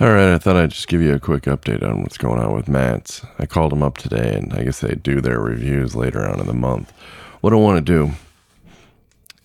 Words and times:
All 0.00 0.10
right, 0.10 0.34
I 0.34 0.38
thought 0.38 0.56
I'd 0.56 0.70
just 0.70 0.88
give 0.88 1.02
you 1.02 1.14
a 1.14 1.20
quick 1.20 1.44
update 1.44 1.82
on 1.82 2.02
what's 2.02 2.16
going 2.18 2.40
on 2.40 2.54
with 2.54 2.66
Mats. 2.68 3.22
I 3.38 3.46
called 3.46 3.72
them 3.72 3.82
up 3.82 3.98
today, 3.98 4.34
and 4.36 4.52
I 4.54 4.64
guess 4.64 4.80
they 4.80 4.94
do 4.94 5.20
their 5.20 5.38
reviews 5.38 5.94
later 5.94 6.26
on 6.26 6.40
in 6.40 6.46
the 6.46 6.54
month. 6.54 6.92
What 7.40 7.52
I 7.52 7.56
want 7.56 7.84
to 7.84 7.92
do, 7.92 8.12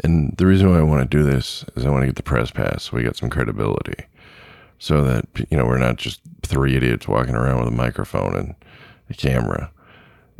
and 0.03 0.35
the 0.37 0.45
reason 0.45 0.69
why 0.71 0.79
I 0.79 0.83
want 0.83 1.09
to 1.09 1.17
do 1.17 1.23
this 1.23 1.65
is 1.75 1.85
I 1.85 1.89
want 1.89 2.03
to 2.03 2.07
get 2.07 2.15
the 2.15 2.23
press 2.23 2.49
pass 2.49 2.83
so 2.83 2.95
we 2.97 3.03
get 3.03 3.17
some 3.17 3.29
credibility, 3.29 4.05
so 4.79 5.03
that 5.03 5.25
you 5.51 5.57
know 5.57 5.65
we're 5.65 5.77
not 5.79 5.97
just 5.97 6.21
three 6.43 6.75
idiots 6.75 7.07
walking 7.07 7.35
around 7.35 7.59
with 7.59 7.67
a 7.67 7.71
microphone 7.75 8.35
and 8.35 8.55
a 9.09 9.13
camera. 9.13 9.69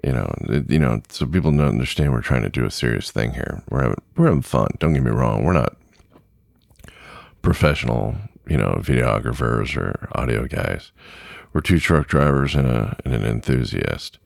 You 0.03 0.13
know, 0.13 0.33
it- 0.43 0.69
you 0.69 0.79
know, 0.79 1.01
so 1.09 1.25
people 1.25 1.51
don't 1.51 1.59
understand 1.61 2.13
we're 2.13 2.21
trying 2.21 2.43
to 2.43 2.49
do 2.49 2.65
a 2.65 2.71
serious 2.71 3.11
thing 3.11 3.33
here. 3.33 3.61
We're 3.69 3.81
having, 3.81 4.01
we're 4.15 4.25
having 4.27 4.41
fun. 4.43 4.69
Don't 4.79 4.93
get 4.93 5.03
me 5.03 5.11
wrong. 5.11 5.43
We're 5.43 5.53
not 5.53 5.75
professional, 7.41 8.15
you 8.49 8.57
know, 8.57 8.79
videographers 8.81 9.75
or 9.75 10.09
audio 10.13 10.47
guys. 10.47 10.91
We're 11.53 11.61
two 11.61 11.79
truck 11.79 12.07
drivers 12.07 12.55
and 12.55 12.67
a 12.67 12.97
and 13.03 13.13
an 13.13 13.23
enthusiast. 13.23 14.19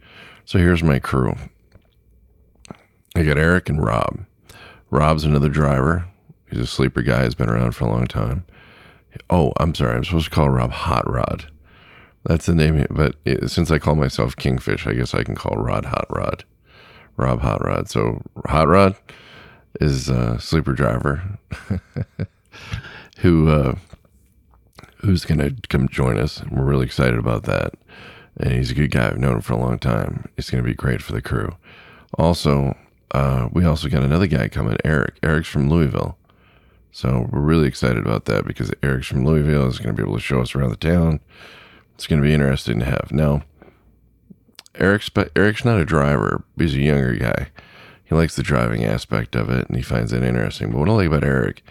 So 0.45 0.59
here's 0.59 0.83
my 0.83 0.99
crew. 0.99 1.35
I 3.15 3.23
got 3.23 3.37
Eric 3.37 3.69
and 3.69 3.83
Rob. 3.83 4.25
Rob's 4.89 5.23
another 5.23 5.49
driver. 5.49 6.05
He's 6.49 6.59
a 6.59 6.67
sleeper 6.67 7.01
guy. 7.01 7.23
He's 7.23 7.35
been 7.35 7.49
around 7.49 7.73
for 7.73 7.85
a 7.85 7.89
long 7.89 8.07
time. 8.07 8.45
Oh, 9.29 9.53
I'm 9.57 9.73
sorry. 9.75 9.95
I'm 9.95 10.03
supposed 10.03 10.25
to 10.25 10.31
call 10.31 10.49
Rob 10.49 10.71
Hot 10.71 11.09
Rod. 11.09 11.49
That's 12.23 12.45
the 12.45 12.55
name. 12.55 12.85
But 12.89 13.15
since 13.47 13.71
I 13.71 13.79
call 13.79 13.95
myself 13.95 14.35
Kingfish, 14.35 14.85
I 14.87 14.93
guess 14.93 15.13
I 15.13 15.23
can 15.23 15.35
call 15.35 15.55
Rod 15.57 15.85
Hot 15.85 16.07
Rod. 16.09 16.43
Rob 17.17 17.41
Hot 17.41 17.63
Rod. 17.65 17.89
So 17.89 18.21
Hot 18.45 18.67
Rod 18.67 18.95
is 19.79 20.09
a 20.09 20.39
sleeper 20.39 20.73
driver 20.73 21.39
who 23.19 23.49
uh, 23.49 23.75
who's 25.01 25.25
going 25.25 25.39
to 25.39 25.55
come 25.67 25.87
join 25.89 26.17
us. 26.17 26.43
We're 26.49 26.63
really 26.63 26.85
excited 26.85 27.17
about 27.17 27.43
that. 27.43 27.73
And 28.37 28.53
he's 28.53 28.71
a 28.71 28.75
good 28.75 28.91
guy. 28.91 29.07
I've 29.07 29.17
known 29.17 29.35
him 29.35 29.41
for 29.41 29.53
a 29.53 29.59
long 29.59 29.79
time. 29.79 30.29
It's 30.37 30.49
going 30.49 30.63
to 30.63 30.67
be 30.67 30.73
great 30.73 31.01
for 31.01 31.13
the 31.13 31.21
crew. 31.21 31.55
Also, 32.17 32.77
uh, 33.11 33.49
we 33.51 33.65
also 33.65 33.89
got 33.89 34.03
another 34.03 34.27
guy 34.27 34.47
coming, 34.47 34.77
Eric. 34.85 35.15
Eric's 35.21 35.49
from 35.49 35.69
Louisville. 35.69 36.17
So 36.91 37.27
we're 37.31 37.39
really 37.39 37.67
excited 37.67 38.05
about 38.05 38.25
that 38.25 38.45
because 38.45 38.71
Eric's 38.83 39.07
from 39.07 39.25
Louisville. 39.25 39.67
is 39.67 39.79
going 39.79 39.95
to 39.95 40.01
be 40.01 40.05
able 40.05 40.17
to 40.17 40.23
show 40.23 40.41
us 40.41 40.55
around 40.55 40.69
the 40.71 40.75
town. 40.75 41.19
It's 41.95 42.07
going 42.07 42.21
to 42.21 42.27
be 42.27 42.33
interesting 42.33 42.79
to 42.79 42.85
have. 42.85 43.11
Now, 43.11 43.43
Eric's 44.75 45.09
but 45.09 45.31
Eric's 45.35 45.65
not 45.65 45.79
a 45.79 45.85
driver. 45.85 46.43
He's 46.57 46.73
a 46.73 46.79
younger 46.79 47.15
guy. 47.15 47.49
He 48.03 48.15
likes 48.15 48.35
the 48.35 48.43
driving 48.43 48.83
aspect 48.83 49.35
of 49.35 49.49
it, 49.49 49.67
and 49.67 49.77
he 49.77 49.83
finds 49.83 50.11
it 50.11 50.23
interesting. 50.23 50.71
But 50.71 50.79
what 50.79 50.89
I 50.89 50.93
like 50.93 51.07
about 51.07 51.23
Eric 51.23 51.63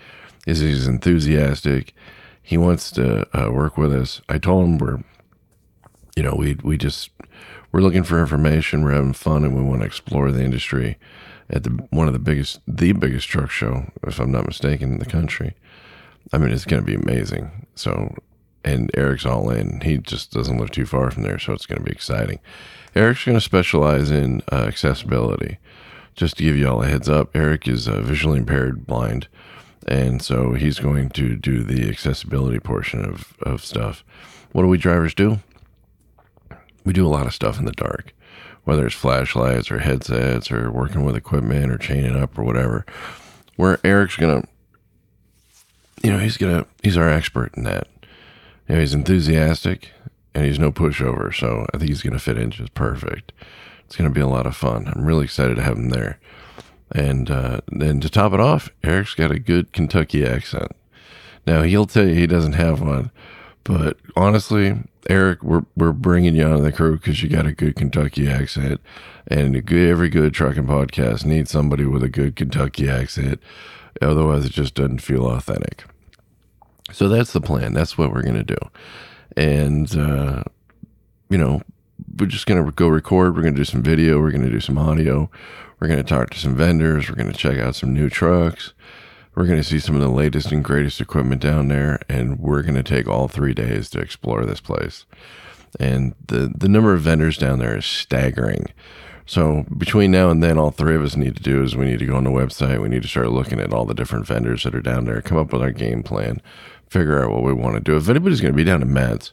is 0.47 0.61
he's 0.61 0.87
enthusiastic. 0.87 1.95
He 2.43 2.57
wants 2.57 2.91
to 2.93 3.27
uh, 3.37 3.51
work 3.51 3.77
with 3.77 3.93
us. 3.93 4.21
I 4.29 4.39
told 4.39 4.67
him 4.67 4.79
we're, 4.79 5.03
you 6.17 6.23
know, 6.23 6.35
we 6.35 6.57
we 6.63 6.77
just 6.77 7.11
we're 7.73 7.81
looking 7.81 8.03
for 8.03 8.21
information. 8.21 8.83
We're 8.83 8.93
having 8.93 9.13
fun, 9.13 9.45
and 9.45 9.55
we 9.55 9.63
want 9.63 9.81
to 9.81 9.87
explore 9.87 10.31
the 10.33 10.43
industry 10.43 10.99
at 11.49 11.65
the 11.65 11.71
one 11.91 12.07
of 12.07 12.13
the 12.13 12.19
biggest, 12.19 12.61
the 12.67 12.93
biggest 12.93 13.29
truck 13.29 13.51
show, 13.51 13.91
if 14.07 14.19
I'm 14.19 14.33
not 14.33 14.47
mistaken, 14.47 14.93
in 14.93 14.99
the 14.99 15.07
country. 15.07 15.55
I 16.33 16.39
mean, 16.39 16.51
it's 16.51 16.65
going 16.65 16.83
to 16.83 16.87
be 16.87 16.95
amazing. 16.95 17.67
So, 17.75 18.15
and 18.65 18.91
Eric's 18.95 19.27
all 19.27 19.51
in. 19.51 19.81
He 19.81 19.99
just 19.99 20.33
doesn't 20.33 20.59
live 20.59 20.71
too 20.71 20.87
far 20.87 21.11
from 21.11 21.23
there, 21.23 21.39
so 21.39 21.53
it's 21.53 21.67
going 21.67 21.79
to 21.79 21.85
be 21.85 21.93
exciting. 21.93 22.39
Eric's 22.95 23.25
going 23.25 23.37
to 23.37 23.41
specialize 23.41 24.11
in 24.11 24.43
uh, 24.53 24.65
accessibility. 24.67 25.59
Just 26.15 26.37
to 26.37 26.45
give 26.45 26.57
you 26.57 26.69
all 26.69 26.83
a 26.83 26.87
heads 26.87 27.09
up, 27.09 27.35
Eric 27.35 27.67
is 27.69 27.89
uh, 27.89 28.01
visually 28.01 28.39
impaired, 28.39 28.87
blind, 28.87 29.29
and 29.91 30.23
so 30.23 30.53
he's 30.53 30.79
going 30.79 31.11
to 31.11 31.37
do 31.37 31.63
the 31.63 31.89
accessibility 31.89 32.61
portion 32.61 33.05
of, 33.05 33.35
of 33.43 33.65
stuff. 33.65 34.05
What 34.53 34.63
do 34.63 34.69
we 34.69 34.79
drivers 34.79 35.15
do? 35.15 35.41
We 36.85 36.93
do 36.93 37.07
a 37.07 37.11
lot 37.11 37.27
of 37.27 37.35
stuff 37.35 37.59
in 37.59 37.65
the 37.65 37.73
dark, 37.73 38.15
whether 38.65 38.87
it's 38.87 38.95
flashlights 38.95 39.71
or 39.71 39.81
headsets 39.81 40.51
or 40.51 40.71
working 40.71 41.05
with 41.05 41.17
equipment 41.17 41.73
or 41.73 41.77
chaining 41.77 42.17
up 42.17 42.39
or 42.39 42.45
whatever. 42.45 42.87
Where 43.57 43.79
Eric's 43.85 44.17
to 44.17 44.45
you 46.03 46.11
know, 46.11 46.19
he's 46.19 46.37
gonna 46.37 46.67
he's 46.83 46.97
our 46.97 47.09
expert 47.09 47.55
in 47.57 47.65
that. 47.65 47.87
You 48.69 48.77
know, 48.77 48.81
he's 48.81 48.95
enthusiastic 48.95 49.91
and 50.35 50.47
he's 50.47 50.59
no 50.59 50.71
pushover, 50.71 51.35
so 51.35 51.67
I 51.75 51.79
think 51.79 51.89
he's 51.89 52.03
gonna 52.03 52.19
fit 52.19 52.39
in 52.39 52.51
just 52.51 52.75
perfect. 52.75 53.33
It's 53.85 53.97
gonna 53.97 54.11
be 54.11 54.21
a 54.21 54.29
lot 54.29 54.47
of 54.47 54.57
fun. 54.57 54.91
I'm 54.95 55.05
really 55.05 55.25
excited 55.25 55.57
to 55.57 55.63
have 55.63 55.77
him 55.77 55.91
there. 55.91 56.19
And 56.93 57.31
uh, 57.31 57.61
then 57.71 58.01
to 58.01 58.09
top 58.09 58.33
it 58.33 58.41
off, 58.41 58.71
Eric's 58.83 59.15
got 59.15 59.31
a 59.31 59.39
good 59.39 59.73
Kentucky 59.73 60.27
accent. 60.27 60.73
Now 61.47 61.63
he'll 61.63 61.87
tell 61.87 62.07
you 62.07 62.15
he 62.15 62.27
doesn't 62.27 62.55
have 62.55 62.81
one, 62.81 63.11
but 63.65 63.97
honestly, 64.17 64.83
Eric, 65.09 65.43
we're 65.43 65.65
we're 65.77 65.93
bringing 65.93 66.35
you 66.35 66.45
on 66.45 66.63
the 66.63 66.73
crew 66.73 66.97
because 66.97 67.23
you 67.23 67.29
got 67.29 67.47
a 67.47 67.53
good 67.53 67.77
Kentucky 67.77 68.29
accent, 68.29 68.81
and 69.27 69.65
good, 69.65 69.89
every 69.89 70.09
good 70.09 70.35
trucking 70.35 70.67
podcast 70.67 71.25
needs 71.25 71.51
somebody 71.51 71.85
with 71.85 72.03
a 72.03 72.09
good 72.09 72.37
Kentucky 72.37 72.89
accent. 72.89 73.41
Otherwise, 74.03 74.45
it 74.45 74.53
just 74.53 74.75
doesn't 74.75 75.01
feel 75.01 75.27
authentic. 75.27 75.85
So 76.93 77.09
that's 77.09 77.33
the 77.33 77.41
plan. 77.41 77.73
That's 77.73 77.97
what 77.97 78.13
we're 78.13 78.23
gonna 78.23 78.45
do, 78.45 78.59
and 79.37 79.97
uh, 79.97 80.43
you 81.31 81.39
know, 81.39 81.63
we're 82.21 82.27
just 82.27 82.47
gonna 82.47 82.71
go 82.71 82.89
record. 82.89 83.35
We're 83.35 83.43
gonna 83.43 83.57
do 83.57 83.65
some 83.65 83.83
video. 83.83 84.21
We're 84.21 84.31
gonna 84.31 84.51
do 84.51 84.61
some 84.61 84.79
audio. 84.79 85.31
We're 85.81 85.89
gonna 85.89 86.05
talk 86.05 86.31
to 86.31 86.39
some 86.39 86.55
vendors. 86.55 87.09
We're 87.09 87.17
gonna 87.17 87.33
check 87.33 87.59
out 87.59 87.75
some 87.75 87.93
new 87.93 88.09
trucks. 88.09 88.75
We're 89.35 89.47
going 89.47 89.59
to 89.59 89.65
see 89.65 89.79
some 89.79 89.95
of 89.95 90.01
the 90.01 90.09
latest 90.09 90.51
and 90.51 90.63
greatest 90.63 91.01
equipment 91.01 91.41
down 91.41 91.69
there, 91.69 92.01
and 92.09 92.41
we're 92.41 92.63
going 92.63 92.75
to 92.75 92.83
take 92.83 93.07
all 93.07 93.29
three 93.29 93.55
days 93.55 93.89
to 93.91 94.01
explore 94.01 94.45
this 94.45 94.61
place. 94.61 95.07
And 95.79 96.15
the, 96.27 96.53
the 96.55 96.69
number 96.69 96.93
of 96.93 97.03
vendors 97.03 97.39
down 97.39 97.61
there 97.61 97.77
is 97.77 97.87
staggering. 97.87 98.67
So, 99.27 99.65
between 99.79 100.11
now 100.11 100.31
and 100.31 100.43
then, 100.43 100.59
all 100.59 100.73
three 100.73 100.97
of 100.97 101.03
us 101.03 101.15
need 101.15 101.37
to 101.37 101.43
do 101.43 101.63
is 101.63 101.77
we 101.77 101.85
need 101.85 102.01
to 102.01 102.07
go 102.07 102.17
on 102.17 102.25
the 102.25 102.31
website, 102.31 102.83
we 102.83 102.89
need 102.89 103.03
to 103.03 103.09
start 103.09 103.31
looking 103.31 103.61
at 103.61 103.73
all 103.73 103.85
the 103.85 103.95
different 103.95 104.27
vendors 104.27 104.65
that 104.65 104.75
are 104.75 104.83
down 104.83 105.05
there, 105.05 105.23
come 105.23 105.39
up 105.39 105.53
with 105.53 105.63
our 105.63 105.71
game 105.71 106.03
plan, 106.03 106.43
figure 106.89 107.23
out 107.23 107.31
what 107.31 107.45
we 107.45 107.53
want 107.53 107.77
to 107.77 107.81
do. 107.81 107.97
If 107.97 108.09
anybody's 108.09 108.41
going 108.41 108.53
to 108.53 108.57
be 108.57 108.65
down 108.65 108.83
in 108.83 108.93
Mats, 108.93 109.33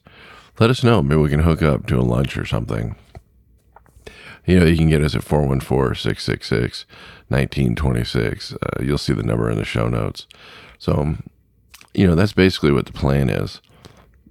let 0.59 0.69
us 0.69 0.83
know. 0.83 1.01
Maybe 1.01 1.21
we 1.21 1.29
can 1.29 1.41
hook 1.41 1.61
up, 1.61 1.85
do 1.85 1.99
a 1.99 2.01
lunch 2.01 2.37
or 2.37 2.45
something. 2.45 2.95
You 4.45 4.59
know, 4.59 4.65
you 4.65 4.77
can 4.77 4.89
get 4.89 5.03
us 5.03 5.13
at 5.15 5.23
414 5.23 5.95
666 5.95 6.85
1926. 7.27 8.53
Uh, 8.53 8.57
You'll 8.81 8.97
see 8.97 9.13
the 9.13 9.23
number 9.23 9.49
in 9.49 9.57
the 9.57 9.65
show 9.65 9.89
notes. 9.89 10.25
So, 10.79 10.93
um, 10.93 11.23
you 11.93 12.07
know, 12.07 12.15
that's 12.15 12.33
basically 12.33 12.71
what 12.71 12.85
the 12.85 12.93
plan 12.93 13.29
is. 13.29 13.61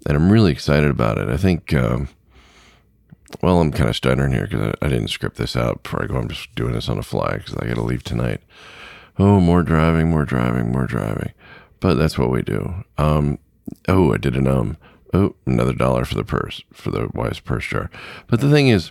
And 0.07 0.17
I'm 0.17 0.31
really 0.31 0.53
excited 0.53 0.91
about 0.91 1.19
it. 1.19 1.29
I 1.29 1.37
think, 1.37 1.75
um, 1.75 2.09
well, 3.43 3.61
I'm 3.61 3.73
kind 3.73 3.91
of 3.91 3.97
stuttering 3.97 4.33
here 4.33 4.47
because 4.47 4.73
I, 4.81 4.87
I 4.87 4.89
didn't 4.89 5.09
script 5.09 5.37
this 5.37 5.57
out 5.57 5.83
before 5.83 6.03
I 6.03 6.07
go. 6.07 6.17
I'm 6.17 6.29
just 6.29 6.55
doing 6.55 6.73
this 6.73 6.89
on 6.89 6.97
the 6.97 7.03
fly 7.03 7.37
because 7.39 7.55
I 7.57 7.67
got 7.67 7.75
to 7.75 7.83
leave 7.83 8.05
tonight. 8.05 8.41
Oh, 9.19 9.41
more 9.41 9.63
driving, 9.63 10.09
more 10.11 10.25
driving, 10.25 10.73
more 10.73 10.87
driving. 10.87 11.33
But 11.81 11.95
that's 11.95 12.19
what 12.19 12.31
we 12.31 12.43
do. 12.43 12.85
Um, 12.97 13.39
oh, 13.89 14.15
I 14.15 14.17
did 14.17 14.37
an 14.37 14.47
um. 14.47 14.79
Oh, 15.17 15.35
another 15.47 15.73
dollar 15.73 16.05
for 16.05 16.15
the 16.15 16.25
purse, 16.25 16.63
for 16.75 16.91
the 16.91 17.09
wise 17.15 17.41
purse 17.41 17.67
jar. 17.67 17.91
But 18.27 18.43
the 18.43 18.51
thing 18.51 18.69
is, 18.69 18.91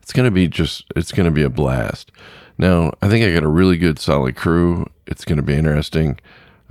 it's 0.00 0.14
going 0.14 0.24
to 0.24 0.30
be 0.30 0.48
just 0.48 0.86
it's 0.96 1.12
going 1.12 1.26
to 1.26 1.30
be 1.30 1.42
a 1.42 1.50
blast. 1.50 2.10
Now 2.56 2.92
i 3.02 3.08
think 3.08 3.22
i 3.22 3.32
got 3.34 3.42
a 3.42 3.48
really 3.48 3.76
good 3.76 3.98
solid 3.98 4.34
crew. 4.34 4.86
It's 5.06 5.26
going 5.26 5.36
to 5.36 5.42
be 5.42 5.52
interesting. 5.52 6.18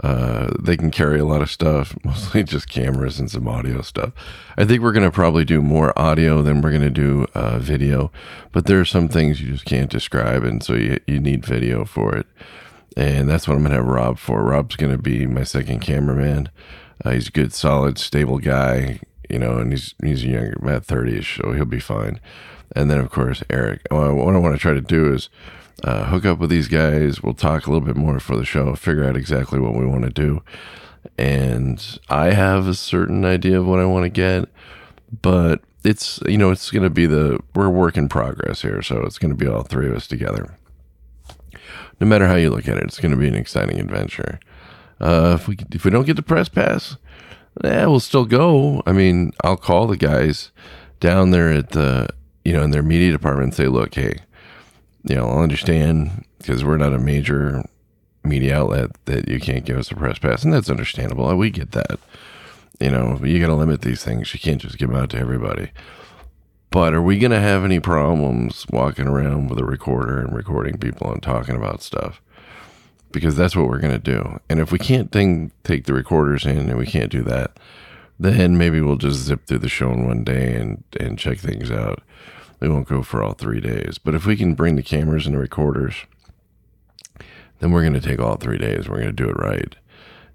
Uh, 0.04 0.50
they 0.60 0.76
can 0.76 0.90
carry 0.90 1.20
a 1.20 1.26
lot 1.26 1.44
of 1.44 1.52
stuff 1.52 1.96
mostly 2.04 2.42
just 2.42 2.68
cameras 2.68 3.20
and 3.20 3.30
some 3.30 3.48
audio 3.48 3.84
stuff. 3.84 4.14
I 4.58 4.66
think 4.66 4.82
we're 4.82 4.94
going 4.94 5.06
to 5.06 5.12
probably 5.12 5.46
do 5.46 5.62
more 5.62 5.98
audio 5.98 6.42
than 6.42 6.62
we're 6.62 6.72
going 6.72 6.82
to 6.82 6.90
do 6.90 7.28
uh, 7.36 7.60
video 7.60 8.12
but 8.52 8.66
there 8.66 8.80
are 8.80 8.86
some 8.86 9.10
things 9.10 9.42
you 9.42 9.52
just 9.52 9.66
can't 9.66 9.92
describe 9.92 10.44
and 10.44 10.64
so 10.64 10.74
you, 10.74 11.00
you 11.06 11.20
need 11.20 11.46
video 11.46 11.86
for 11.86 12.16
it. 12.16 12.26
And 12.98 13.30
that's 13.30 13.48
what 13.48 13.54
i'm 13.54 13.62
going 13.62 13.72
to 13.72 13.78
have 13.78 13.86
rob 13.86 14.18
for. 14.18 14.42
Rob's 14.42 14.76
going 14.76 14.92
to 14.92 14.98
be 14.98 15.28
my 15.28 15.44
second 15.44 15.82
cameraman 15.82 16.50
uh, 17.04 17.12
he's 17.12 17.28
a 17.28 17.32
good 17.32 17.54
solid 17.54 17.98
stable 17.98 18.40
guy 18.40 19.00
you 19.30 19.40
know 19.40 19.58
and 19.58 19.72
he's 19.72 19.96
he's 20.04 20.24
younger 20.24 20.58
about 20.62 20.86
30ish 20.86 21.42
so 21.42 21.54
he'll 21.54 21.66
be 21.66 21.80
fine 21.80 22.20
and 22.76 22.90
then 22.90 23.00
of 23.00 23.10
course 23.10 23.44
Eric. 23.50 23.82
What 23.90 24.36
I 24.36 24.38
want 24.38 24.56
to 24.56 24.60
try 24.60 24.74
to 24.74 24.82
do 24.82 25.14
is 25.14 25.30
uh, 25.84 26.06
hook 26.06 26.26
up 26.26 26.40
with 26.40 26.50
these 26.50 26.68
guys. 26.68 27.22
We'll 27.22 27.34
talk 27.34 27.66
a 27.66 27.72
little 27.72 27.86
bit 27.86 27.96
more 27.96 28.20
for 28.20 28.36
the 28.36 28.46
show, 28.46 28.76
figure 28.76 29.04
out 29.04 29.18
exactly 29.18 29.60
what 29.60 29.74
we 29.74 29.86
want 29.86 30.04
to 30.04 30.10
do, 30.10 30.44
and 31.18 32.00
I 32.10 32.32
have 32.32 32.68
a 32.68 32.74
certain 32.74 33.26
idea 33.26 33.60
of 33.60 33.68
what 33.68 33.80
I 33.80 33.86
want 33.86 34.06
to 34.06 34.10
get, 34.10 34.50
but 35.22 35.62
it's 35.84 36.20
you 36.28 36.38
know 36.38 36.52
it's 36.52 36.72
going 36.72 36.84
to 36.84 36.90
be 36.90 37.06
the 37.06 37.40
we're 37.56 37.70
work 37.70 37.98
in 37.98 38.10
progress 38.10 38.62
here, 38.62 38.82
so 38.82 39.02
it's 39.04 39.18
going 39.18 39.32
to 39.32 39.38
be 39.38 39.48
all 39.48 39.64
three 39.64 39.88
of 39.88 39.96
us 39.96 40.08
together. 40.08 40.56
No 42.00 42.08
matter 42.08 42.28
how 42.28 42.36
you 42.36 42.50
look 42.50 42.68
at 42.68 42.78
it, 42.78 42.84
it's 42.84 43.00
going 43.00 43.12
to 43.12 43.18
be 43.18 43.28
an 43.28 43.36
exciting 43.36 43.80
adventure. 43.80 44.40
Uh, 45.02 45.36
if 45.40 45.48
we 45.48 45.58
if 45.72 45.84
we 45.84 45.92
don't 45.92 46.06
get 46.06 46.16
the 46.16 46.22
press 46.22 46.48
pass, 46.48 46.96
yeah, 47.64 47.88
we'll 47.88 48.00
still 48.00 48.26
go. 48.26 48.84
I 48.86 48.92
mean, 48.92 49.34
I'll 49.44 49.58
call 49.58 49.88
the 49.88 49.98
guys 49.98 50.52
down 51.00 51.32
there 51.32 51.52
at 51.52 51.72
the 51.72 52.08
you 52.46 52.54
know 52.54 52.62
in 52.62 52.72
their 52.72 52.84
media 52.84 53.12
department 53.12 53.46
and 53.46 53.54
say, 53.56 53.68
look, 53.68 53.96
hey, 53.96 54.20
you 55.04 55.16
know, 55.16 55.28
I'll 55.28 55.40
understand 55.40 56.26
because 56.38 56.64
we're 56.64 56.78
not 56.78 56.94
a 56.94 57.00
major 57.00 57.66
media 58.24 58.58
outlet 58.58 58.92
that 59.06 59.28
you 59.28 59.40
can't 59.40 59.66
give 59.66 59.78
us 59.78 59.92
a 59.92 59.96
press 59.96 60.20
pass, 60.20 60.44
and 60.44 60.54
that's 60.54 60.70
understandable. 60.70 61.36
We 61.36 61.50
get 61.50 61.72
that. 61.72 62.00
You 62.80 62.92
know, 62.92 63.20
you 63.24 63.40
got 63.40 63.48
to 63.48 63.56
limit 63.56 63.82
these 63.82 64.04
things. 64.04 64.34
You 64.34 64.40
can't 64.40 64.62
just 64.62 64.78
give 64.78 64.90
them 64.90 64.98
out 64.98 65.12
to 65.12 65.18
everybody. 65.18 65.72
But 66.72 66.94
are 66.94 67.02
we 67.02 67.20
going 67.20 67.32
to 67.32 67.40
have 67.40 67.66
any 67.66 67.80
problems 67.80 68.66
walking 68.72 69.08
around 69.08 69.50
with 69.50 69.60
a 69.60 69.66
recorder 69.66 70.20
and 70.20 70.34
recording 70.34 70.78
people 70.78 71.12
and 71.12 71.22
talking 71.22 71.56
about 71.56 71.84
stuff? 71.84 72.22
Because 73.12 73.36
that's 73.36 73.56
what 73.56 73.68
we're 73.68 73.80
going 73.80 73.94
to 73.94 74.00
do. 74.00 74.40
And 74.50 74.60
if 74.60 74.72
we 74.72 74.80
can't 74.80 75.12
thing, 75.12 75.52
take 75.64 75.86
the 75.86 75.94
recorders 75.94 76.46
in 76.46 76.70
and 76.70 76.78
we 76.78 76.86
can't 76.86 77.12
do 77.12 77.24
that, 77.24 77.58
then 78.20 78.58
maybe 78.58 78.82
we'll 78.82 78.98
just 78.98 79.20
zip 79.20 79.46
through 79.46 79.60
the 79.60 79.70
show 79.70 79.92
in 79.92 80.08
one 80.08 80.24
day 80.24 80.56
and, 80.56 80.84
and 81.00 81.18
check 81.18 81.40
things 81.40 81.72
out. 81.72 82.02
We 82.60 82.70
won't 82.70 82.88
go 82.88 83.02
for 83.02 83.24
all 83.24 83.34
three 83.34 83.60
days. 83.60 83.98
But 83.98 84.16
if 84.16 84.26
we 84.26 84.38
can 84.38 84.54
bring 84.54 84.76
the 84.76 84.84
cameras 84.84 85.26
and 85.26 85.36
the 85.36 85.40
recorders, 85.40 85.96
then 87.60 87.72
we're 87.72 87.82
going 87.82 87.94
to 87.94 88.02
take 88.02 88.20
all 88.20 88.36
three 88.36 88.58
days. 88.58 88.88
We're 88.88 89.02
going 89.02 89.16
to 89.16 89.24
do 89.24 89.30
it 89.30 89.38
right. 89.38 89.76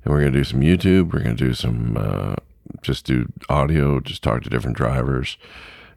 And 0.05 0.13
we're 0.13 0.21
going 0.21 0.33
to 0.33 0.39
do 0.39 0.45
some 0.45 0.61
YouTube. 0.61 1.13
We're 1.13 1.23
going 1.23 1.37
to 1.37 1.45
do 1.45 1.55
some, 1.55 1.97
uh, 1.97 2.35
just 2.83 3.07
do 3.07 3.33
audio, 3.49 4.01
just 4.01 4.23
talk 4.23 4.43
to 4.43 4.51
different 4.51 4.77
drivers 4.77 5.39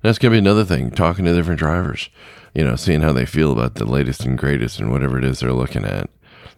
that's 0.02 0.18
going 0.18 0.32
to 0.32 0.36
be 0.36 0.40
another 0.40 0.64
thing, 0.64 0.92
talking 0.92 1.26
to 1.26 1.36
different 1.36 1.60
drivers, 1.60 2.10
you 2.54 2.64
know, 2.64 2.76
seeing 2.76 3.02
how 3.02 3.14
they 3.14 3.26
feel 3.26 3.52
about 3.52 3.76
the 3.76 3.86
latest 3.86 4.26
and 4.26 4.38
greatest 4.38 4.80
and 4.80 4.92
whatever 4.92 5.18
it 5.18 5.26
is 5.26 5.40
they're 5.40 5.54
looking 5.54 5.86
at 5.86 6.10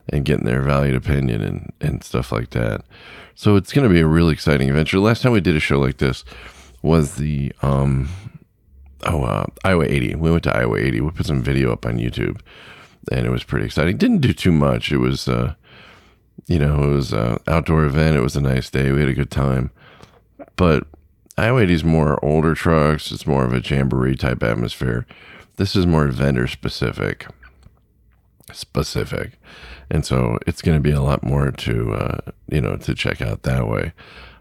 and 0.09 0.25
getting 0.25 0.45
their 0.45 0.61
valued 0.61 0.95
opinion 0.95 1.41
and, 1.41 1.73
and 1.81 2.03
stuff 2.03 2.31
like 2.31 2.51
that. 2.51 2.83
So 3.35 3.55
it's 3.55 3.73
going 3.73 3.87
to 3.87 3.93
be 3.93 4.01
a 4.01 4.07
really 4.07 4.33
exciting 4.33 4.69
adventure. 4.69 4.99
Last 4.99 5.21
time 5.21 5.31
we 5.31 5.41
did 5.41 5.55
a 5.55 5.59
show 5.59 5.79
like 5.79 5.97
this 5.97 6.23
was 6.81 7.15
the, 7.15 7.53
um, 7.61 8.09
oh, 9.03 9.23
uh, 9.23 9.45
Iowa 9.63 9.85
80. 9.85 10.15
We 10.15 10.31
went 10.31 10.43
to 10.43 10.55
Iowa 10.55 10.77
80. 10.77 11.01
We 11.01 11.11
put 11.11 11.25
some 11.25 11.41
video 11.41 11.71
up 11.71 11.85
on 11.85 11.97
YouTube 11.97 12.41
and 13.11 13.25
it 13.25 13.29
was 13.29 13.43
pretty 13.43 13.65
exciting. 13.65 13.97
Didn't 13.97 14.19
do 14.19 14.33
too 14.33 14.51
much. 14.51 14.91
It 14.91 14.97
was, 14.97 15.27
uh, 15.27 15.55
you 16.47 16.59
know, 16.59 16.83
it 16.83 16.93
was 16.93 17.13
an 17.13 17.37
outdoor 17.47 17.85
event. 17.85 18.17
It 18.17 18.21
was 18.21 18.35
a 18.35 18.41
nice 18.41 18.69
day. 18.69 18.91
We 18.91 18.99
had 18.99 19.09
a 19.09 19.13
good 19.13 19.31
time. 19.31 19.71
But 20.55 20.85
Iowa 21.37 21.61
80 21.61 21.73
is 21.73 21.83
more 21.83 22.23
older 22.23 22.53
trucks. 22.53 23.11
It's 23.11 23.25
more 23.25 23.45
of 23.45 23.53
a 23.53 23.59
jamboree 23.59 24.15
type 24.15 24.43
atmosphere. 24.43 25.05
This 25.55 25.75
is 25.75 25.87
more 25.87 26.07
vendor 26.07 26.47
specific. 26.47 27.27
Specific. 28.53 29.39
And 29.89 30.05
so 30.05 30.37
it's 30.47 30.61
going 30.61 30.77
to 30.77 30.81
be 30.81 30.91
a 30.91 31.01
lot 31.01 31.23
more 31.23 31.51
to, 31.51 31.93
uh, 31.93 32.17
you 32.47 32.61
know, 32.61 32.77
to 32.77 32.95
check 32.95 33.21
out 33.21 33.43
that 33.43 33.67
way. 33.67 33.93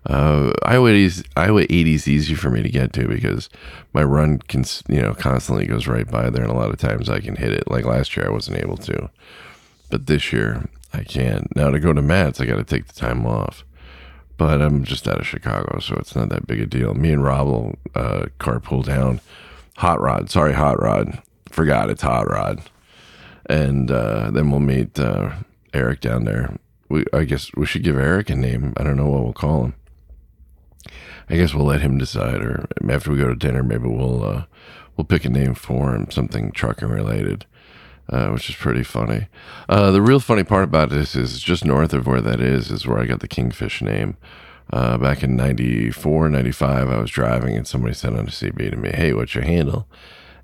Uh, 0.06 0.52
Iowa 0.64 0.90
80's, 0.90 1.24
Iowa 1.36 1.62
80 1.62 1.94
is 1.94 2.08
easy 2.08 2.34
for 2.34 2.50
me 2.50 2.62
to 2.62 2.70
get 2.70 2.92
to 2.94 3.06
because 3.06 3.50
my 3.92 4.02
run 4.02 4.38
can, 4.38 4.64
you 4.88 5.02
know, 5.02 5.12
constantly 5.12 5.66
goes 5.66 5.86
right 5.86 6.10
by 6.10 6.30
there. 6.30 6.42
And 6.42 6.52
a 6.52 6.56
lot 6.56 6.70
of 6.70 6.78
times 6.78 7.08
I 7.08 7.20
can 7.20 7.36
hit 7.36 7.52
it. 7.52 7.70
Like 7.70 7.84
last 7.84 8.16
year, 8.16 8.26
I 8.26 8.32
wasn't 8.32 8.58
able 8.58 8.76
to. 8.78 9.10
But 9.90 10.06
this 10.06 10.32
year, 10.32 10.68
I 10.94 11.02
can. 11.02 11.48
Now 11.54 11.70
to 11.70 11.80
go 11.80 11.92
to 11.92 12.02
Mats, 12.02 12.40
I 12.40 12.46
got 12.46 12.56
to 12.56 12.64
take 12.64 12.86
the 12.86 12.98
time 12.98 13.26
off 13.26 13.64
but 14.40 14.62
I'm 14.62 14.84
just 14.84 15.06
out 15.06 15.20
of 15.20 15.26
Chicago, 15.26 15.80
so 15.80 15.96
it's 15.96 16.16
not 16.16 16.30
that 16.30 16.46
big 16.46 16.62
a 16.62 16.66
deal. 16.66 16.94
Me 16.94 17.12
and 17.12 17.22
Rob 17.22 17.46
will 17.46 17.78
uh, 17.94 18.24
carpool 18.38 18.82
down. 18.82 19.20
Hot 19.76 20.00
Rod, 20.00 20.30
sorry, 20.30 20.54
Hot 20.54 20.80
Rod. 20.80 21.22
Forgot 21.50 21.90
it's 21.90 22.00
Hot 22.00 22.26
Rod. 22.26 22.62
And 23.50 23.90
uh, 23.90 24.30
then 24.30 24.50
we'll 24.50 24.60
meet 24.60 24.98
uh, 24.98 25.32
Eric 25.74 26.00
down 26.00 26.24
there. 26.24 26.56
We, 26.88 27.04
I 27.12 27.24
guess 27.24 27.50
we 27.56 27.66
should 27.66 27.82
give 27.82 27.96
Eric 27.96 28.30
a 28.30 28.36
name. 28.36 28.74
I 28.76 28.84
don't 28.84 28.96
know 28.96 29.08
what 29.08 29.24
we'll 29.24 29.32
call 29.32 29.64
him. 29.64 29.74
I 31.28 31.36
guess 31.36 31.54
we'll 31.54 31.66
let 31.66 31.80
him 31.80 31.98
decide, 31.98 32.42
or 32.42 32.66
after 32.88 33.10
we 33.10 33.18
go 33.18 33.28
to 33.28 33.36
dinner, 33.36 33.62
maybe 33.62 33.88
we'll 33.88 34.24
uh, 34.24 34.44
we'll 34.96 35.04
pick 35.04 35.24
a 35.24 35.28
name 35.28 35.54
for 35.54 35.94
him, 35.94 36.10
something 36.10 36.50
trucking 36.50 36.88
related 36.88 37.46
uh, 38.10 38.28
which 38.30 38.50
is 38.50 38.56
pretty 38.56 38.82
funny. 38.82 39.28
Uh, 39.68 39.90
the 39.90 40.02
real 40.02 40.20
funny 40.20 40.44
part 40.44 40.64
about 40.64 40.90
this 40.90 41.14
is 41.14 41.40
just 41.40 41.64
north 41.64 41.94
of 41.94 42.06
where 42.06 42.20
that 42.20 42.40
is, 42.40 42.70
is 42.70 42.86
where 42.86 42.98
I 42.98 43.06
got 43.06 43.20
the 43.20 43.28
Kingfish 43.28 43.82
name. 43.82 44.16
Uh, 44.72 44.98
back 44.98 45.22
in 45.22 45.36
94, 45.36 46.28
95, 46.28 46.90
I 46.90 47.00
was 47.00 47.10
driving 47.10 47.56
and 47.56 47.66
somebody 47.66 47.94
said 47.94 48.12
on 48.12 48.20
a 48.20 48.30
CB 48.30 48.70
to 48.70 48.76
me, 48.76 48.90
Hey, 48.90 49.12
what's 49.12 49.34
your 49.34 49.44
handle? 49.44 49.88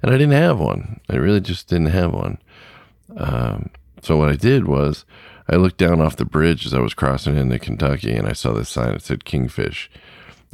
And 0.02 0.12
I 0.12 0.18
didn't 0.18 0.32
have 0.32 0.58
one. 0.58 1.00
I 1.08 1.16
really 1.16 1.40
just 1.40 1.68
didn't 1.68 1.86
have 1.86 2.12
one. 2.12 2.38
Um, 3.16 3.70
so 4.02 4.16
what 4.16 4.28
I 4.28 4.36
did 4.36 4.66
was 4.66 5.04
I 5.48 5.56
looked 5.56 5.78
down 5.78 6.00
off 6.00 6.16
the 6.16 6.24
bridge 6.24 6.66
as 6.66 6.74
I 6.74 6.80
was 6.80 6.94
crossing 6.94 7.36
into 7.36 7.58
Kentucky 7.58 8.14
and 8.14 8.26
I 8.26 8.32
saw 8.32 8.52
this 8.52 8.68
sign 8.68 8.92
that 8.92 9.02
said 9.02 9.24
Kingfish. 9.24 9.90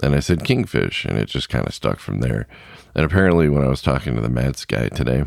And 0.02 0.14
I 0.14 0.20
said 0.20 0.44
Kingfish, 0.44 1.04
and 1.04 1.18
it 1.18 1.26
just 1.26 1.50
kind 1.50 1.66
of 1.66 1.74
stuck 1.74 1.98
from 1.98 2.20
there. 2.20 2.48
And 2.94 3.04
apparently, 3.04 3.48
when 3.48 3.62
I 3.62 3.68
was 3.68 3.82
talking 3.82 4.14
to 4.14 4.22
the 4.22 4.30
Mats 4.30 4.64
guy 4.64 4.88
today, 4.88 5.24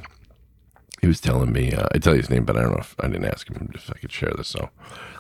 he 1.01 1.07
was 1.07 1.21
telling 1.21 1.51
me, 1.51 1.71
uh, 1.71 1.85
I 1.93 1.99
tell 1.99 2.13
you 2.13 2.21
his 2.21 2.31
name, 2.31 2.45
but 2.45 2.57
I 2.57 2.61
don't 2.61 2.71
know 2.71 2.79
if 2.79 2.95
I 2.99 3.07
didn't 3.07 3.25
ask 3.25 3.47
him 3.47 3.71
if 3.75 3.91
I 3.91 3.99
could 3.99 4.11
share 4.11 4.33
this, 4.35 4.47
so 4.47 4.69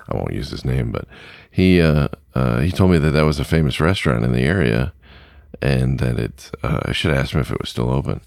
I 0.09 0.17
won't 0.17 0.33
use 0.33 0.49
his 0.49 0.65
name. 0.65 0.91
But 0.91 1.07
he 1.51 1.79
uh, 1.79 2.07
uh, 2.33 2.61
he 2.61 2.71
told 2.71 2.91
me 2.91 2.97
that 2.97 3.11
that 3.11 3.25
was 3.25 3.39
a 3.39 3.45
famous 3.45 3.79
restaurant 3.79 4.25
in 4.25 4.31
the 4.31 4.41
area, 4.41 4.93
and 5.61 5.99
that 5.99 6.19
it. 6.19 6.51
Uh, 6.63 6.79
I 6.85 6.91
should 6.91 7.13
ask 7.13 7.33
him 7.33 7.41
if 7.41 7.51
it 7.51 7.61
was 7.61 7.69
still 7.69 7.91
open, 7.91 8.21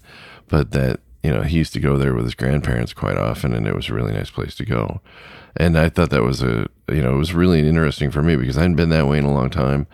but 0.47 0.71
that 0.71 1.01
you 1.23 1.31
know 1.31 1.41
he 1.41 1.57
used 1.57 1.73
to 1.73 1.79
go 1.79 1.97
there 1.97 2.13
with 2.13 2.25
his 2.25 2.35
grandparents 2.35 2.93
quite 2.93 3.17
often, 3.17 3.53
and 3.53 3.67
it 3.67 3.75
was 3.75 3.89
a 3.89 3.93
really 3.93 4.13
nice 4.13 4.29
place 4.29 4.55
to 4.55 4.65
go. 4.65 5.01
And 5.57 5.77
I 5.77 5.89
thought 5.89 6.09
that 6.11 6.23
was 6.23 6.41
a 6.41 6.67
you 6.89 7.01
know 7.01 7.15
it 7.15 7.19
was 7.19 7.33
really 7.33 7.67
interesting 7.67 8.11
for 8.11 8.21
me 8.21 8.35
because 8.35 8.57
I 8.57 8.61
hadn't 8.61 8.77
been 8.77 8.89
that 8.89 9.07
way 9.07 9.17
in 9.17 9.25
a 9.25 9.33
long 9.33 9.49
time, 9.49 9.87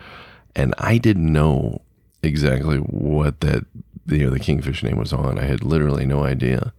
and 0.54 0.74
I 0.78 0.98
didn't 0.98 1.32
know 1.32 1.82
exactly 2.22 2.78
what 2.78 3.40
that 3.40 3.66
you 4.06 4.24
know 4.24 4.30
the 4.30 4.40
kingfish 4.40 4.82
name 4.82 4.96
was 4.96 5.12
on. 5.12 5.38
I 5.38 5.44
had 5.44 5.64
literally 5.64 6.06
no 6.06 6.24
idea. 6.24 6.72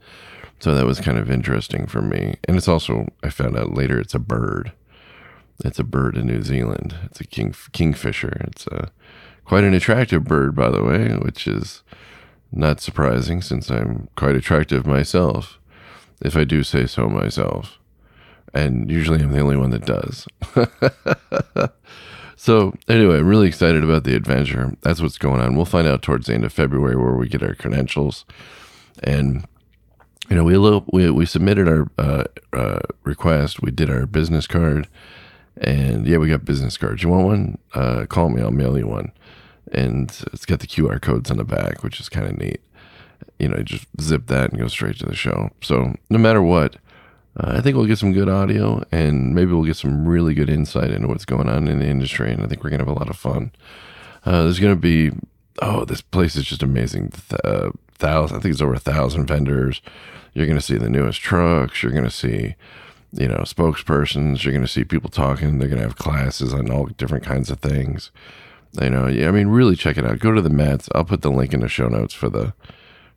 So 0.60 0.74
that 0.74 0.86
was 0.86 1.00
kind 1.00 1.18
of 1.18 1.30
interesting 1.30 1.86
for 1.86 2.02
me. 2.02 2.38
And 2.48 2.58
it's 2.58 2.68
also, 2.68 3.08
I 3.22 3.30
found 3.30 3.56
out 3.56 3.76
later, 3.76 4.00
it's 4.00 4.16
a 4.16 4.20
bird. 4.20 4.72
It's 5.64 5.80
a 5.80 5.84
bird 5.84 6.18
in 6.18 6.28
New 6.28 6.42
Zealand. 6.42 6.96
It's 7.06 7.22
a 7.22 7.26
king 7.26 7.54
kingfisher. 7.74 8.42
It's 8.48 8.68
a 8.68 8.92
quite 9.46 9.64
an 9.64 9.74
attractive 9.74 10.24
bird, 10.24 10.56
by 10.56 10.70
the 10.70 10.84
way, 10.84 11.10
which 11.16 11.48
is 11.48 11.84
not 12.52 12.82
surprising 12.82 13.42
since 13.42 13.70
I'm 13.70 14.10
quite 14.16 14.36
attractive 14.36 14.86
myself, 14.86 15.60
if 16.22 16.36
I 16.36 16.44
do 16.44 16.64
say 16.64 16.86
so 16.86 17.10
myself. 17.10 17.80
And 18.54 18.90
usually 18.90 19.22
I'm 19.22 19.32
the 19.32 19.42
only 19.42 19.58
one 19.58 19.72
that 19.72 19.86
does. 19.86 20.28
so, 22.36 22.74
anyway, 22.88 23.18
I'm 23.18 23.28
really 23.28 23.48
excited 23.48 23.84
about 23.84 24.04
the 24.04 24.16
adventure. 24.16 24.76
That's 24.82 25.02
what's 25.02 25.18
going 25.18 25.42
on. 25.42 25.56
We'll 25.56 25.66
find 25.66 25.88
out 25.88 26.02
towards 26.02 26.28
the 26.28 26.34
end 26.34 26.46
of 26.46 26.54
February 26.54 26.96
where 26.96 27.14
we 27.14 27.28
get 27.28 27.44
our 27.44 27.56
credentials. 27.56 28.26
And 29.04 29.46
you 30.30 30.36
know, 30.36 30.44
we 30.44 30.58
we 30.92 31.10
we 31.12 31.26
submitted 31.26 31.68
our 31.68 31.90
uh, 31.98 32.24
uh, 32.54 32.80
request. 33.04 33.62
We 33.62 33.72
did 33.72 33.90
our 33.90 34.06
business 34.06 34.46
card, 34.46 34.88
and 35.56 36.06
yeah, 36.06 36.18
we 36.18 36.30
got 36.30 36.44
business 36.44 36.78
cards. 36.78 37.02
You 37.02 37.10
want 37.10 37.26
one? 37.26 37.58
Uh, 37.74 38.06
call 38.08 38.30
me. 38.30 38.42
I'll 38.42 38.52
mail 38.52 38.78
you 38.78 38.88
one. 38.88 39.12
And 39.72 40.10
it's 40.34 40.46
got 40.46 40.60
the 40.60 40.68
QR 40.68 41.02
codes 41.02 41.30
on 41.30 41.38
the 41.38 41.44
back, 41.44 41.84
which 41.84 42.00
is 42.00 42.10
kind 42.10 42.28
of 42.28 42.38
neat. 42.38 42.62
You 43.40 43.50
know, 43.50 43.62
just 43.64 43.86
zip 44.00 44.28
that 44.28 44.52
and 44.52 44.60
go 44.60 44.68
straight 44.68 44.98
to 45.00 45.06
the 45.06 45.16
show. 45.16 45.50
So 45.62 45.96
no 46.10 46.18
matter 46.18 46.42
what, 46.42 46.78
uh, 47.40 47.54
I 47.58 47.62
think 47.62 47.76
we'll 47.76 47.86
get 47.86 48.00
some 48.00 48.14
good 48.14 48.30
audio, 48.30 48.84
and 48.92 49.36
maybe 49.36 49.52
we'll 49.52 49.64
get 49.64 49.76
some 49.76 50.08
really 50.08 50.34
good 50.34 50.50
insight 50.50 50.92
into 50.92 51.08
what's 51.08 51.26
going 51.26 51.50
on 51.50 51.68
in 51.68 51.80
the 51.80 51.88
industry. 51.88 52.32
And 52.32 52.42
I 52.42 52.48
think 52.48 52.64
we're 52.64 52.70
gonna 52.70 52.86
have 52.86 52.96
a 52.96 53.00
lot 53.00 53.10
of 53.10 53.18
fun. 53.18 53.52
Uh, 54.26 54.44
there's 54.44 54.60
gonna 54.60 54.76
be 54.76 55.12
oh, 55.62 55.86
this 55.86 56.02
place 56.02 56.36
is 56.36 56.46
just 56.46 56.64
amazing. 56.64 57.12
Uh, 57.44 57.72
thousand, 57.96 58.38
I 58.38 58.40
think 58.40 58.54
it's 58.54 58.62
over 58.62 58.76
a 58.76 58.80
thousand 58.80 59.26
vendors 59.26 59.82
you're 60.38 60.46
to 60.46 60.62
see 60.62 60.78
the 60.78 60.90
newest 60.90 61.20
trucks. 61.20 61.82
You're 61.82 61.92
to 62.04 62.12
see, 62.12 62.56
you 63.12 63.28
know, 63.28 63.40
spokespersons. 63.40 64.44
You're 64.44 64.54
to 64.62 64.68
see 64.68 64.84
people 64.84 65.10
talking. 65.10 65.58
They're 65.58 65.68
to 65.80 65.88
have 65.88 65.96
classes 65.96 66.54
on 66.54 66.70
all 66.70 66.86
different 66.86 67.24
kinds 67.24 67.50
of 67.50 67.60
things. 67.60 68.12
You 68.74 68.90
know, 68.90 69.08
yeah, 69.08 69.28
I 69.28 69.32
mean, 69.32 69.48
really 69.48 69.76
check 69.76 69.98
it 69.98 70.06
out. 70.06 70.20
Go 70.20 70.32
to 70.32 70.42
the 70.42 70.50
Mats. 70.50 70.90
I'll 70.94 71.04
put 71.04 71.22
the 71.22 71.32
link 71.32 71.54
in 71.54 71.62
the 71.62 71.68
show 71.68 71.88
notes 71.88 72.14
for 72.14 72.30
the 72.30 72.54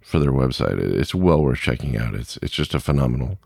for 0.01 0.19
their 0.19 0.33
website. 0.33 0.79
It's 0.79 1.15
well 1.15 1.43
worth 1.43 1.59
checking 1.59 1.97
out. 1.97 2.15
It's 2.15 2.39
it's 2.43 2.55
just 2.55 2.75
a 2.75 2.81
phenomenal, 2.81 3.39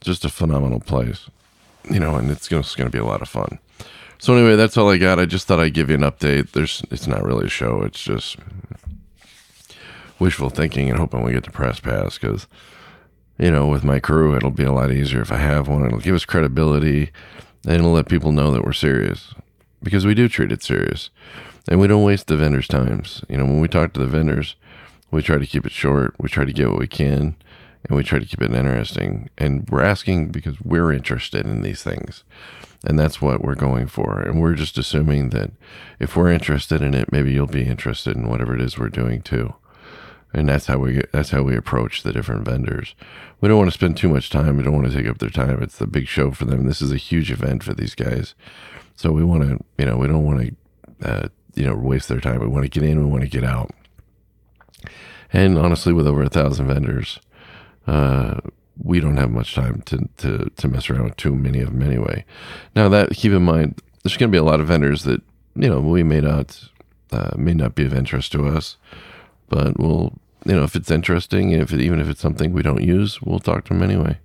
just 0.00 0.24
a 0.24 0.28
phenomenal 0.28 0.80
place. 0.80 1.28
You 1.90 2.00
know, 2.00 2.16
and 2.16 2.30
it's 2.30 2.48
going 2.48 2.62
to 2.62 2.90
be 2.90 2.98
a 2.98 3.04
lot 3.04 3.22
of 3.22 3.28
fun. 3.28 3.58
So 4.18 4.34
anyway, 4.34 4.56
that's 4.56 4.76
all 4.76 4.90
I 4.90 4.98
got. 4.98 5.18
I 5.18 5.26
just 5.26 5.46
thought 5.46 5.60
I'd 5.60 5.74
give 5.74 5.88
you 5.88 5.94
an 5.94 6.02
update. 6.02 6.52
There's 6.52 6.82
it's 6.90 7.06
not 7.06 7.24
really 7.24 7.46
a 7.46 7.50
show. 7.50 7.82
It's 7.82 8.02
just 8.02 8.36
wishful 10.18 10.50
thinking 10.50 10.90
and 10.90 10.98
hoping 10.98 11.22
we 11.22 11.32
get 11.32 11.44
the 11.44 11.50
press 11.50 11.80
pass 11.80 12.18
because 12.18 12.46
you 13.38 13.50
know, 13.52 13.66
with 13.68 13.84
my 13.84 14.00
crew, 14.00 14.34
it'll 14.34 14.50
be 14.50 14.64
a 14.64 14.72
lot 14.72 14.90
easier 14.90 15.20
if 15.20 15.30
I 15.30 15.36
have 15.36 15.68
one. 15.68 15.86
It'll 15.86 16.00
give 16.00 16.16
us 16.16 16.24
credibility 16.24 17.12
and 17.64 17.74
it'll 17.74 17.92
let 17.92 18.08
people 18.08 18.32
know 18.32 18.50
that 18.50 18.64
we're 18.64 18.72
serious 18.72 19.32
because 19.82 20.06
we 20.06 20.14
do 20.14 20.28
treat 20.28 20.52
it 20.52 20.62
serious 20.62 21.10
and 21.68 21.80
we 21.80 21.86
don't 21.86 22.04
waste 22.04 22.26
the 22.26 22.36
vendors' 22.36 22.68
times. 22.68 23.24
You 23.28 23.36
know, 23.36 23.44
when 23.44 23.60
we 23.60 23.68
talk 23.68 23.92
to 23.92 24.00
the 24.00 24.06
vendors, 24.06 24.56
we 25.10 25.22
try 25.22 25.38
to 25.38 25.46
keep 25.46 25.66
it 25.66 25.72
short, 25.72 26.14
we 26.18 26.28
try 26.28 26.44
to 26.44 26.52
get 26.52 26.68
what 26.68 26.78
we 26.78 26.86
can, 26.86 27.36
and 27.84 27.96
we 27.96 28.02
try 28.02 28.18
to 28.18 28.26
keep 28.26 28.42
it 28.42 28.52
interesting. 28.52 29.30
And 29.38 29.68
we're 29.70 29.82
asking 29.82 30.28
because 30.28 30.60
we're 30.60 30.92
interested 30.92 31.46
in 31.46 31.62
these 31.62 31.82
things. 31.82 32.24
And 32.84 32.98
that's 32.98 33.20
what 33.20 33.42
we're 33.42 33.56
going 33.56 33.88
for. 33.88 34.20
And 34.20 34.40
we're 34.40 34.54
just 34.54 34.78
assuming 34.78 35.30
that 35.30 35.50
if 35.98 36.16
we're 36.16 36.30
interested 36.30 36.80
in 36.80 36.94
it, 36.94 37.10
maybe 37.10 37.32
you'll 37.32 37.46
be 37.46 37.66
interested 37.66 38.16
in 38.16 38.28
whatever 38.28 38.54
it 38.54 38.60
is 38.60 38.78
we're 38.78 38.88
doing 38.88 39.20
too 39.20 39.54
and 40.32 40.48
that's 40.48 40.66
how 40.66 40.78
we 40.78 41.02
that's 41.12 41.30
how 41.30 41.42
we 41.42 41.56
approach 41.56 42.02
the 42.02 42.12
different 42.12 42.44
vendors. 42.44 42.94
We 43.40 43.48
don't 43.48 43.58
want 43.58 43.70
to 43.70 43.78
spend 43.78 43.96
too 43.96 44.08
much 44.08 44.30
time. 44.30 44.56
We 44.56 44.62
don't 44.62 44.74
want 44.74 44.90
to 44.90 44.96
take 44.96 45.08
up 45.08 45.18
their 45.18 45.30
time. 45.30 45.62
It's 45.62 45.78
the 45.78 45.86
big 45.86 46.06
show 46.06 46.30
for 46.32 46.44
them. 46.44 46.66
This 46.66 46.82
is 46.82 46.92
a 46.92 46.96
huge 46.96 47.30
event 47.30 47.62
for 47.62 47.74
these 47.74 47.94
guys, 47.94 48.34
so 48.96 49.12
we 49.12 49.24
want 49.24 49.42
to, 49.44 49.64
you 49.78 49.86
know, 49.86 49.96
we 49.96 50.06
don't 50.06 50.24
want 50.24 50.40
to 50.40 51.08
uh, 51.08 51.28
you 51.54 51.64
know 51.64 51.74
waste 51.74 52.08
their 52.08 52.20
time. 52.20 52.40
We 52.40 52.46
want 52.46 52.64
to 52.64 52.80
get 52.80 52.88
in. 52.88 53.04
We 53.04 53.10
want 53.10 53.22
to 53.22 53.28
get 53.28 53.44
out. 53.44 53.70
And 55.32 55.58
honestly, 55.58 55.92
with 55.92 56.06
over 56.06 56.22
a 56.22 56.28
thousand 56.28 56.66
vendors, 56.68 57.20
uh, 57.86 58.40
we 58.82 59.00
don't 59.00 59.16
have 59.16 59.30
much 59.30 59.54
time 59.54 59.82
to, 59.86 60.08
to, 60.18 60.50
to 60.56 60.68
mess 60.68 60.88
around 60.88 61.04
with 61.04 61.16
too 61.16 61.34
many 61.34 61.60
of 61.60 61.72
them 61.72 61.82
anyway. 61.82 62.24
Now 62.74 62.88
that 62.88 63.10
keep 63.10 63.32
in 63.32 63.42
mind, 63.42 63.80
there's 64.02 64.16
going 64.16 64.30
to 64.30 64.34
be 64.34 64.38
a 64.38 64.44
lot 64.44 64.60
of 64.60 64.68
vendors 64.68 65.02
that 65.02 65.22
you 65.54 65.68
know 65.68 65.80
we 65.80 66.02
may 66.02 66.20
not 66.20 66.68
uh, 67.10 67.32
may 67.36 67.54
not 67.54 67.74
be 67.74 67.84
of 67.84 67.94
interest 67.94 68.32
to 68.32 68.46
us, 68.46 68.76
but 69.48 69.78
we'll 69.78 70.12
you 70.44 70.54
know 70.54 70.64
if 70.64 70.76
it's 70.76 70.90
interesting, 70.90 71.50
if 71.52 71.72
it, 71.72 71.80
even 71.80 72.00
if 72.00 72.08
it's 72.08 72.20
something 72.20 72.52
we 72.52 72.62
don't 72.62 72.82
use, 72.82 73.20
we'll 73.22 73.40
talk 73.40 73.64
to 73.64 73.74
them 73.74 73.82
anyway. 73.82 74.18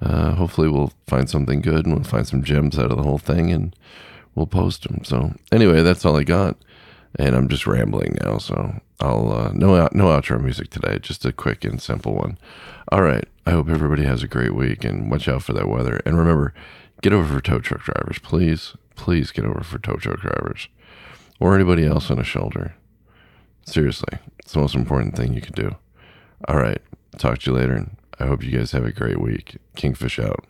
Uh, 0.00 0.34
hopefully, 0.34 0.68
we'll 0.68 0.92
find 1.06 1.28
something 1.28 1.60
good 1.60 1.86
and 1.86 1.94
we'll 1.94 2.04
find 2.04 2.26
some 2.26 2.42
gems 2.42 2.78
out 2.78 2.90
of 2.90 2.96
the 2.96 3.02
whole 3.02 3.18
thing 3.18 3.52
and 3.52 3.76
we'll 4.34 4.46
post 4.46 4.84
them. 4.84 5.04
So 5.04 5.34
anyway, 5.52 5.82
that's 5.82 6.04
all 6.04 6.16
I 6.16 6.24
got, 6.24 6.56
and 7.16 7.34
I'm 7.34 7.48
just 7.48 7.66
rambling 7.66 8.16
now. 8.22 8.38
So 8.38 8.80
I'll 9.00 9.32
uh, 9.32 9.52
no 9.52 9.88
no 9.92 10.06
outro 10.06 10.40
music 10.42 10.70
today, 10.70 10.98
just 10.98 11.24
a 11.24 11.32
quick 11.32 11.64
and 11.64 11.80
simple 11.80 12.14
one. 12.14 12.38
All 12.90 13.02
right, 13.02 13.24
I 13.46 13.52
hope 13.52 13.68
everybody 13.68 14.04
has 14.04 14.22
a 14.22 14.28
great 14.28 14.54
week 14.54 14.84
and 14.84 15.10
watch 15.10 15.28
out 15.28 15.42
for 15.42 15.52
that 15.52 15.68
weather. 15.68 16.00
And 16.04 16.18
remember, 16.18 16.54
get 17.02 17.12
over 17.12 17.34
for 17.34 17.40
tow 17.40 17.60
truck 17.60 17.82
drivers, 17.82 18.18
please, 18.18 18.74
please 18.96 19.30
get 19.30 19.44
over 19.44 19.62
for 19.62 19.78
tow 19.78 19.96
truck 19.96 20.20
drivers 20.20 20.68
or 21.38 21.54
anybody 21.54 21.86
else 21.86 22.10
on 22.10 22.18
a 22.18 22.24
shoulder. 22.24 22.74
Seriously, 23.70 24.18
it's 24.40 24.52
the 24.52 24.58
most 24.58 24.74
important 24.74 25.14
thing 25.14 25.32
you 25.32 25.40
can 25.40 25.52
do. 25.52 25.76
All 26.48 26.56
right, 26.56 26.82
talk 27.18 27.38
to 27.38 27.52
you 27.52 27.56
later. 27.56 27.86
I 28.18 28.26
hope 28.26 28.42
you 28.42 28.50
guys 28.50 28.72
have 28.72 28.84
a 28.84 28.90
great 28.90 29.20
week. 29.20 29.58
Kingfish 29.76 30.18
out. 30.18 30.44